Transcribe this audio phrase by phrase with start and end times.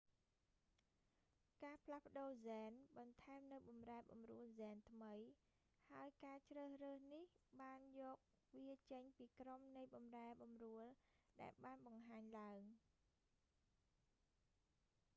[1.63, 5.15] ការផ្លាស់ប្តូរហ្សែន បន្ថែមនូវបម្រែបម្រួលហ្សែនថ្មី
[5.89, 7.23] ហើយការជ្រើសរើសនេះ
[7.61, 8.17] បានយក
[8.57, 10.85] វាចេញពីក្រុមនៃបម្រែបម្រួល
[11.41, 12.61] ដែលបានបង្ហាញឡើង